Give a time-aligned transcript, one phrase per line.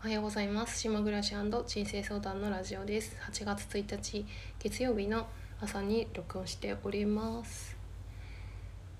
[0.00, 0.78] おはようございます。
[0.78, 3.16] 島暮らし人生相談のラジオです。
[3.32, 4.24] 8月1日
[4.60, 5.26] 月曜日の
[5.60, 7.76] 朝に録音しております。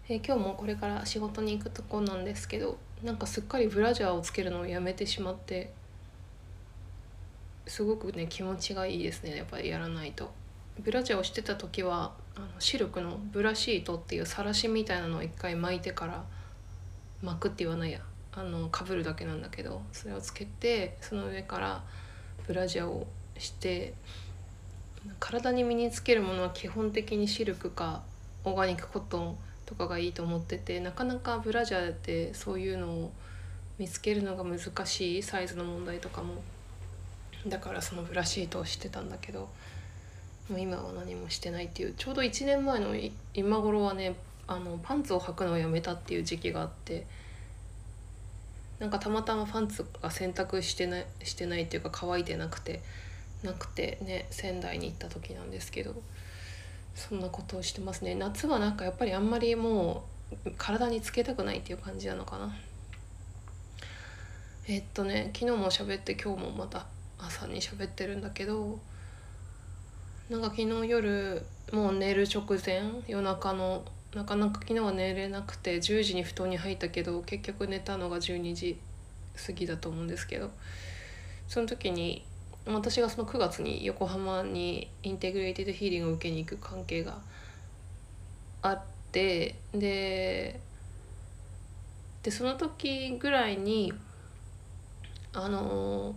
[0.08, 5.72] え今日もこれから仕事に行くとこなんですけどなんかすっかりブラジャーをつけるのをやめてしまって
[7.68, 9.36] すごくね気持ちがいいですね。
[9.36, 10.32] やっぱりやらないと。
[10.80, 16.24] ブラジャーをしてた時はあのシルクのブラシートっていうさらしみたいなのを一回巻いてから
[17.22, 18.00] 巻くって言わないや。
[18.38, 21.82] あの被るだけなんだけどそれをつけてその上から
[22.46, 23.94] ブラジャーをして
[25.18, 28.02] 体に身につけるものは基本的にシルクか
[28.44, 33.12] オーガニックコットンとかがいいと思っててなかなかブラジャーってそういうのを
[33.76, 36.34] 見つけるのが難しいサイズの問題とかも。
[37.46, 39.48] だからそのブラシートをしてたんだけど
[40.50, 41.94] もう今は何もしてないっていう。
[41.94, 42.94] ちょうど1年前の
[43.34, 44.16] 今頃はね
[44.46, 47.06] あのパンツを履くのをやめたっていう時期があって
[48.78, 52.80] なんかたまたまパンツが洗濯してないしてないっていうか乾いてなくて
[53.42, 55.94] なくてね仙台に行った時なんですけど
[56.94, 58.16] そんなことをしてますね。
[58.16, 60.04] 夏はなんかやっぱりあんまりも
[60.44, 62.54] う体につけたくないっていう感じなのかな。
[64.66, 66.86] えっとね昨日も喋って今日もまた
[67.18, 68.78] 朝に喋ってるんだけど
[70.28, 71.42] なんか昨日夜
[71.72, 78.78] もう寝る直前夜中のなかなか昨日は寝れなくて10時に布団に入ったけど結局寝たのが12時
[79.46, 80.50] 過ぎだと思うんですけど
[81.46, 82.24] その時に
[82.66, 87.18] 私がその9月に横浜にインテグレーティドヒーリングを受けに行く関係が
[88.62, 88.82] あっ
[89.12, 90.60] てで
[92.22, 93.92] でその時ぐらいに
[95.32, 96.14] あの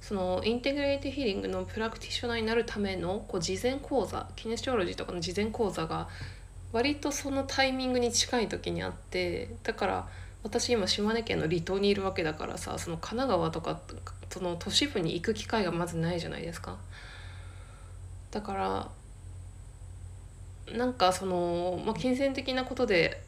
[0.00, 6.08] その Integrated Healing の practitioner になるためのこう事前講座キネシオロジーとかの事前講座が
[6.72, 10.08] 割とそのタイミングに近い時にあってだから
[10.42, 13.80] 私今島根県の離島にいるわけだからさその神奈川とか
[14.30, 16.76] その都市部に行く機会がまずないじゃないですか。
[18.30, 18.90] だから
[20.76, 23.22] なんかその、まあ、金銭的なことで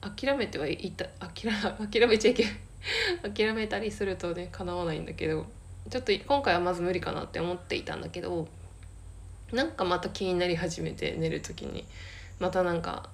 [0.00, 1.52] 諦めてはいた諦
[1.90, 5.46] 諦めちゃいけない諦めたりするとね叶わないんだけど
[5.90, 8.48] ちょっと今回はまず無理かなって思っていたんだけど
[9.52, 11.84] なんかまた気になり始めて寝る時に
[12.38, 13.10] またなんか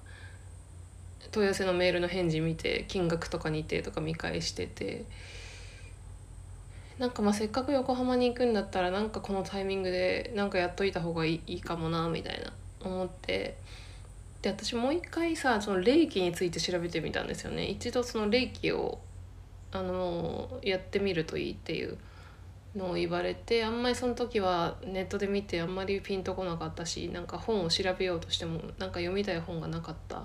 [1.30, 5.04] 問い合わせのメールの返事見て金額とか似てとか見返してて
[6.98, 12.52] なんかまあせっかく横浜に行くんだったらなんかこのタイミングでなんかやっといた方がいいいいかもなみたいな
[12.88, 13.56] 思って
[14.42, 17.66] で私もう一回さその霊気について調べてみたんですよね。
[17.66, 18.98] 一度その霊気を
[19.72, 21.98] あのやってみるといいっていう
[22.76, 30.24] のを言われてあんまりその時はネットで見てあんまりピンとこなかったしなんか本を調べようとしてもなんか読みたい本がなかった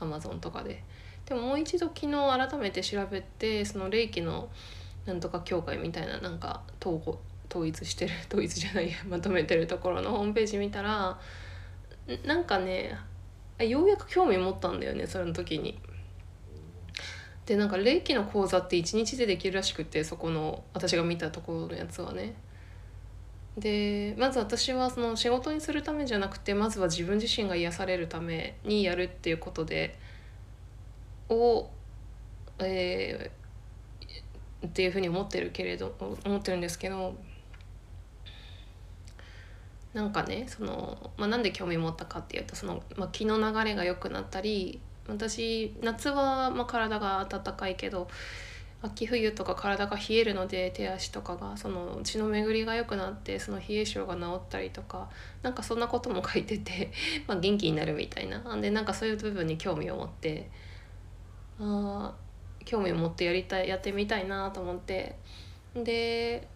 [0.00, 0.82] アマゾンとかで。
[1.26, 2.12] でももう一度昨日
[2.48, 4.48] 改めて調べてその霊気の
[5.04, 7.18] なんとか協会みたいななんか統合
[7.50, 11.20] 統一してる 統一じゃないやまとめてるところのホームページ見たら
[12.24, 12.96] なんかね
[13.58, 15.78] ようやく興味持ったんだよねその時に。
[17.48, 22.34] でなんか霊気の講座って1日でできるらしくてそこの私が見たところのやつはね。
[23.56, 29.98] でまず私はその仕事にするためじゃなくてまずは自分自身が癒されるためにやるっていうことで
[31.30, 31.70] を、
[32.58, 33.38] えー
[34.66, 35.94] っていうふうに思ってるけれど
[36.24, 37.14] 思ってるんですけど
[39.94, 48.08] なんかねその、まあ、なんで興味持ったかっていうとその、まあ、気の流れが良くなったり私夏はま体が暖かいけど
[48.80, 55.08] 秋冬とか体が冷えるので手足とかがその血の巡りが良くなってその冷え性が治ったりとか
[55.42, 56.92] なんかそんなことも書いてて、
[57.26, 58.54] ま、元気になるみたいな。
[58.54, 60.48] んでなんかそういう部分に興味を持って
[61.60, 62.14] あ
[62.64, 65.16] 興味を持ってやりたいやってみたいなと思って。
[65.74, 66.46] で、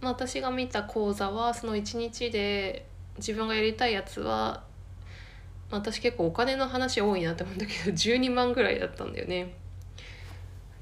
[0.00, 2.86] まあ、私が見た講座はその1日で
[3.16, 4.62] 自分がやりたいやつは
[5.70, 9.54] 私結構お金の話多いなって思うんだけど12万ぐらいだったんだよね。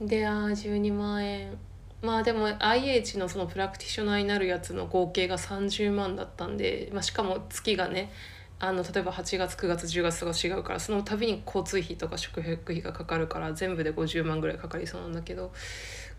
[0.00, 1.58] であー12万円
[2.02, 8.12] まあでも IH のそのプラクティショナーになるやつの合計が30万だったんで、まあ、しかも月がね
[8.60, 15.52] あの例えば8月9月10月とか違うからその度に交通費とか宿泊費がかかるから全部で50万ぐらいかかりそうなんだけど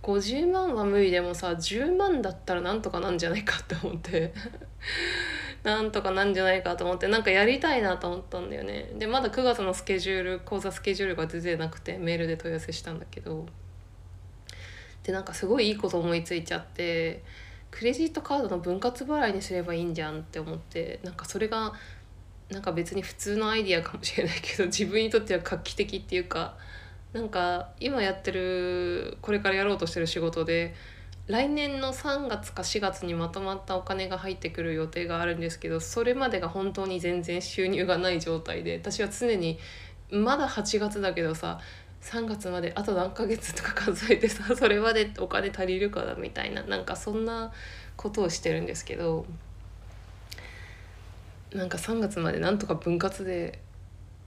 [0.03, 4.33] 50万は無理でもさ10万だったらなんとかなんじゃないかって思って
[5.69, 8.91] なんとかなんじゃないかと思ってなんかやりたいなと思ったんだよね。
[8.97, 13.45] でまだ9月のスケジュール講座スケジュールが出てなくてメールで問い合わせしたんだけど。
[15.03, 17.23] でなんかすごいいいこと思いついちゃって
[17.71, 21.73] クレジットカードの分割払いにすればいいんじゃんって思ってなんかそれが
[22.49, 26.57] なんか別に普通のアイディアかもしれないけど 自分にとっては画期的っていうか
[27.13, 30.75] なんか今やってるこれからやろうとしてる仕事で
[31.29, 39.59] 来年の3月か4月にまとまったお金が入ってくる予定があるんですけどそれまでが本当に全然収入がない状態で私は常に
[40.09, 41.59] まだ8月だけどさ
[42.01, 47.51] 3月まであと何ヶ月とか数えてさそれまでお金足りるかなみたいななんかそんな
[47.95, 49.27] ことをしてるんですけど
[51.53, 53.59] なんか3月までなんとか分割で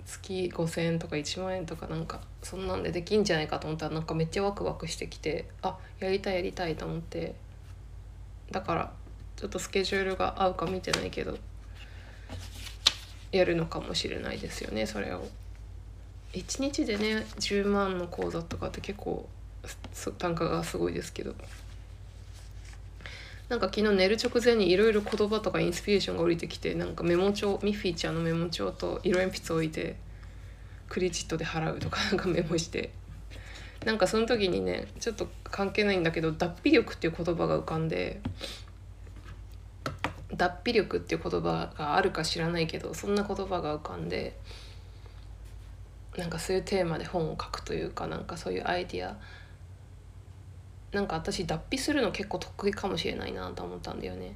[0.06, 7.34] 月5,000円とか1万円とかなんかそんなんでできんじゃないかと思ったらなんかめっちゃワクワクしてきてあやりたいやりたいと思って
[8.50, 8.92] だから
[9.36, 11.38] ちょっとスケジュールが合うか見てないけど
[13.30, 15.26] やるのかもしれないですよねそれを。
[16.34, 19.28] 1日でね10万の講座とかって結構
[20.18, 21.34] 単価がすごいですけど
[23.52, 29.96] なんか昨日寝る直前にいろいろ言葉とかインスピレーションが降りてきてなんかメモ帳ミッフィーちゃんのメモ帳と色鉛筆置いて
[30.88, 32.90] クレジットで払うとか なんかメモして。
[33.84, 38.20] なんかその時にねちょっと関係ないんだけど脱皮力っていう言葉が浮かんで
[40.34, 44.38] 脱皮力っていう言葉があるか知らないけどそんな言葉が浮かんで
[46.16, 49.16] なんかそういうテーマで本を書くというかなんかそういうアイディア
[50.92, 54.34] なんか私脱皮するの結構得意かもしれないなと思ったんだよね。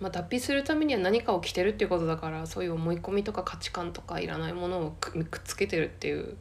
[0.00, 6.36] まあ、脱皮するためには何かを着てるっていうことだからそういう思い込みとか価値観とかいらないものをくっつけてるっていう、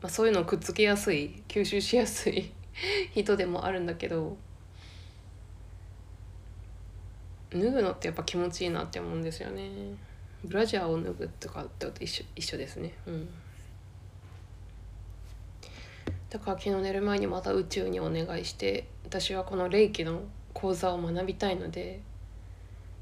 [0.00, 2.50] まあ、そういうのをくっつけやすい吸収しやすい
[3.14, 4.36] 人でもあるんだけど
[7.50, 9.70] 脱ぐのってやっぱ気持ちいいなって思うんですよね。
[10.44, 12.92] ブラジャーを脱ぐとかと一緒一緒ですね。
[13.06, 13.28] うん
[16.30, 20.22] だから昨日寝る前にまた宇宙にお願いして私はこの霊気の
[20.52, 22.00] 講座を学びたいので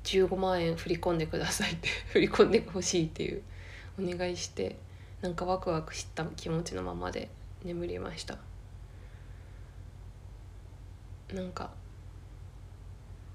[0.05, 3.43] 15万円振り込んでくださいって 振り込んでほしいっていう
[4.01, 4.77] お願いして
[5.21, 7.29] なんかワクワクした気持ちのままで
[7.65, 8.39] 眠りました。
[11.35, 11.71] なんか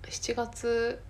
[0.04, 1.02] 7月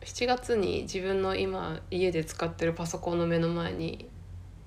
[0.00, 4.08] 7月に自分の今家で使ってるパソコンの目の前に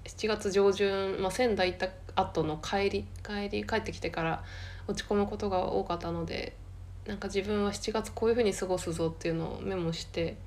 [0.05, 4.43] 7月上旬、まあ、仙台行った後の帰り帰り帰ってきてから
[4.87, 6.55] 落ち込むことが多かったので
[7.05, 10.37] なんか自分は7月こういうふうに過ごすぞっていうのをメモして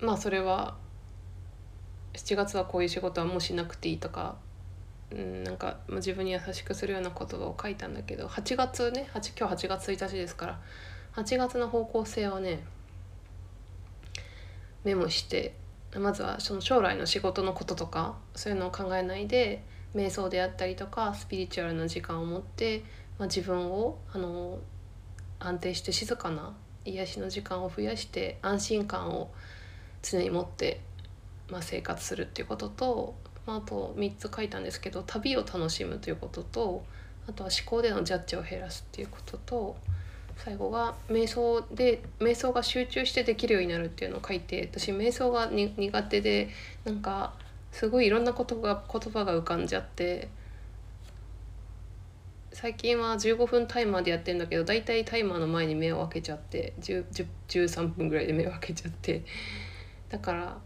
[0.00, 0.76] まあそれは
[2.14, 4.36] 7月はこういう仕事はもうしなくていいとか、
[5.10, 10.60] うん、なんか自分に優しくするような言葉を書いたんだけど8月ね8今日8月1日ですから
[11.14, 12.60] 8月の方向性はね
[14.84, 15.54] メモして
[15.96, 19.64] まずはその将来の仕事のこととかそういうのを考えないで
[19.94, 22.84] 瞑想であったりとかスピリチュアルな時間を持って、
[23.18, 24.58] まあ、自分をあの
[25.38, 26.54] 安定して静かな
[26.84, 29.30] 癒しの時間を増やして安心感を
[30.02, 30.80] 常に持って、
[31.50, 33.14] まあ、生活するっていうことと、
[33.46, 36.84] まあ、あと3つ書いたんですけど旅を楽しむということと
[37.28, 39.76] あとは思考でのジャッジを減らすっていうことと
[40.38, 46.48] 最後が瞑想で瞑想が集中してできるようになるっていうのを書いて私瞑想が苦手で
[46.84, 47.34] なんか
[47.72, 50.28] すごいいろんなことが言葉が浮かんじゃって
[52.52, 59.24] 最近は15分タイマーでやってるんだけど大体タイマーの前に目を開けちゃって13分ぐらいで目を開けちゃって
[60.08, 60.58] だから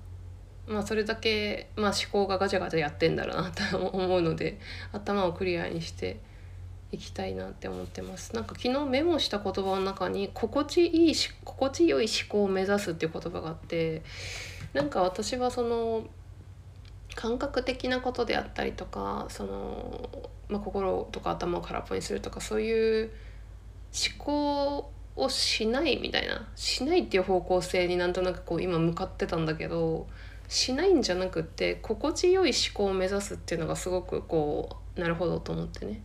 [0.67, 4.59] まあそれだけ、まあ、思考がガチャガチャやってんだろうなと思うので
[4.93, 6.21] 頭をクリアにして。
[6.93, 14.03] いきたいなって思ってますなんか昨日メモした言葉の中に心地いいし心地よい思考を目指すっていう言葉があって
[14.75, 16.05] なんか私はその
[17.15, 20.11] 感覚的なことであったりとかその、
[20.49, 23.11] まあ、心とか頭を空っぽにするとかそういう
[23.93, 30.07] 思考をしないみたいなしないっていう方向性になんとなくこう今向かってたんだけど
[30.49, 36.03] しないんじゃなくって心地よい思考を目指すっていうのがすごくこうなるほどと思ってね。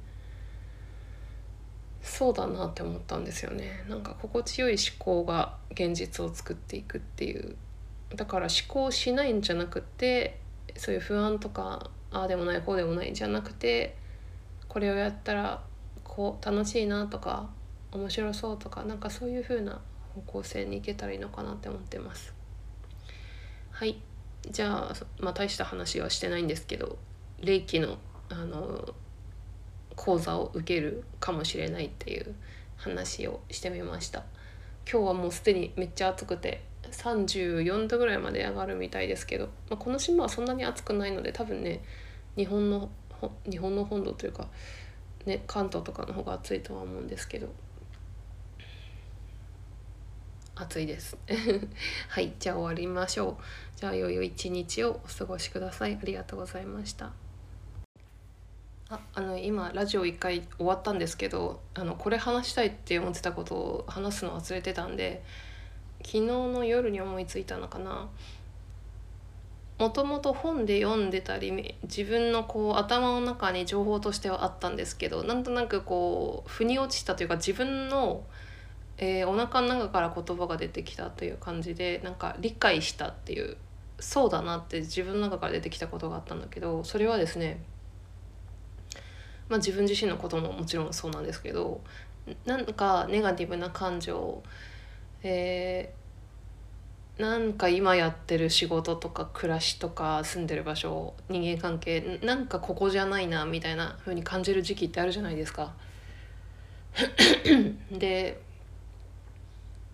[2.01, 3.83] そうだなって思ったんですよね。
[3.87, 7.55] なんか心地よい思考が現実を作っていくっていう。
[8.15, 10.39] だから思考しないんじゃなくて
[10.77, 13.97] そういう不安とかああでもないこうでもないじゃなくて
[14.69, 15.61] これをやったら
[16.03, 17.49] こう楽しいなとか
[17.91, 19.81] 面白そうとかなんかそういう風な
[20.15, 22.33] 方向性に行けたらいいのかなって思ってます。
[23.71, 24.01] はい。
[24.49, 26.97] じゃあまあ大した話はしてないんですけど
[27.41, 27.97] 霊気の
[28.29, 28.93] あの
[29.97, 32.33] 講座を受けるかもしれないっていう
[32.77, 34.23] 話をしてみました。
[34.89, 36.61] 今日はもうすでにめっちゃ暑くて
[36.91, 41.81] 34度ぐらいまで上がるみたいですけど、まあ、この島はそんなに暑くないので多分ね
[42.37, 42.89] 日本の
[43.49, 44.47] 日本の本土というか、
[45.25, 47.49] ね、関東とかの方が暑いとは思うんですけど
[50.55, 51.17] 暑いです。
[52.09, 53.43] はいじゃあ終わりましょう。
[53.75, 55.99] じゃあ良い一日をお過ごしください。
[56.01, 57.26] ありがとうございました。
[58.89, 65.23] ああの今ラジオ1回終わったんですけどあのこれ話したいって思ってたことを話すの忘れてたんで
[66.05, 68.07] 昨日の夜に思いついたのかな。
[69.77, 78.23] もともと本で読んでたり自分のこう頭の中に情報としてはあったんですけどなんとなくこう腑に落ちたというか自分の、
[78.97, 83.55] えー、お腹の中から言葉が出てきたという感じでなんか理解したっていう
[83.99, 87.61] そうだなって自分の中から出てきたことがあったんだけどそれはですね
[89.49, 91.81] まあ自分自身のことももちろんそうなんですけど
[92.45, 94.43] なんかネガティブな感情
[95.23, 96.07] えー
[97.17, 105.73] なんか今やってる仕事とか暮らしとか住んでる場所人間関係なんかここじゃないなみたいな風に感じる時期ってあるじゃないですか。
[107.91, 108.39] で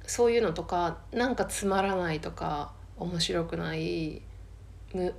[0.06, 4.22] そういうのとかなんかつまらないとか面白くない
[4.94, 5.14] む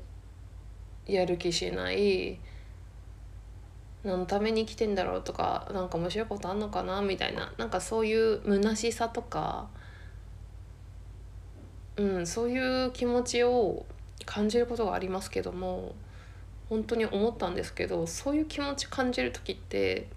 [1.07, 2.39] やる気しない
[4.05, 9.69] 何のために生きてんだろうとか何か面白いことあんのかなみたいななんかそういう虚しさとか
[11.97, 13.87] うん、そういう気持ちを
[14.27, 15.95] 感じることがありますけども
[16.69, 20.09] 本当に思ったんですけどそういう気持ち感じる時って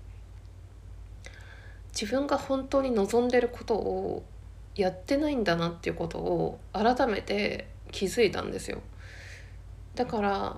[2.00, 4.24] 自分が本当に望んでることを
[4.75, 8.82] やってないんだなっていうことを改めて気づいたんですよ。
[9.96, 10.58] だから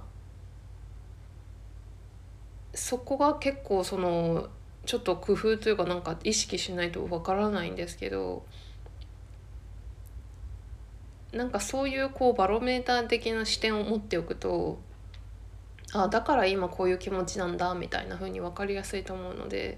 [2.79, 4.47] そこが結構その
[4.85, 8.45] ちょっと工夫というかなんか意識しないとわからないんですけど
[11.33, 14.79] なんかそういうこうバロメーター的な視点を持っておくと
[15.91, 19.77] あだから今こういう気持ちなんだみたいな風に分かりやすいと思うので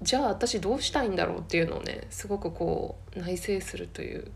[0.00, 4.32] じゃあ私どうしたいんだろうっていうのをねすごくこう内省するという。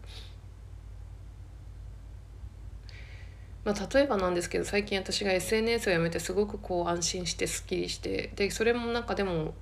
[3.68, 9.52] まあ、例えばなんですけど最近私が SNS をやめてすごくこう安心してすっきりしてでそれもなんかでも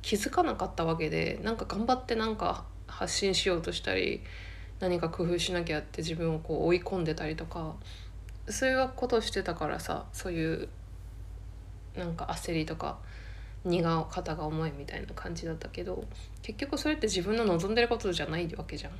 [0.00, 4.22] 気づかなかったわけでなんか頑張ってなんか発信しようとしたり
[4.80, 7.74] 何か工夫しなきゃって自分をこう追い込んでたりとか
[8.48, 10.68] そういうことしてたからさそういう
[11.98, 12.96] なんか焦りとか
[13.62, 16.02] 荷が肩が重いみたいな感じだったけど
[16.40, 18.92] 結局それって自分の望んでることじゃないわけじゃん。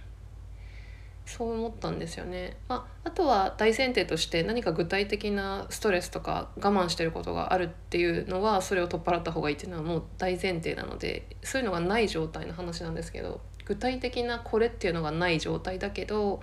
[1.28, 16.40] そう思ったんですよね、まあ、あとは大前提として何か具体的なストレスとか我慢してることがあるっていうのはそれを取っ払った方がいいっていうのはもう大前提なのでそういうのがない状態の話なんですけど具体的なこれっていうのがない状態だけど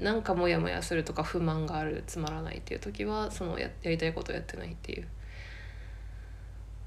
[0.00, 5.06] なんかモヤモヤするとか不満があるつまらないっていう時はそのややりたいことをやってないっていう。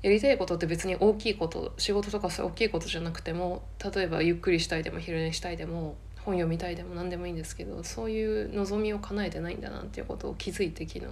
[0.03, 5.95] やりたいことって別に大きいこと仕事とかそう大きいことじゃなくても例えばゆっくりしたいでも昼寝したいでも
[6.27, 11.05] 本読みたいでも何でもいいんですけどそういう望みを叶えてないんだなっていうことを気づいて昨日。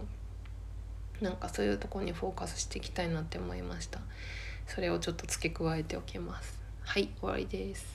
[1.21, 4.01] なんかそういうところにフォーカスしていきたいなって思いました。
[4.67, 6.59] それをちょっと付け加えておきます。
[6.81, 7.94] はい終わりです。